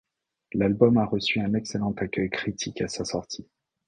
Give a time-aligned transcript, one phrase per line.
[0.53, 3.45] L'album a reçu un excellent accueil critique à sa sortie.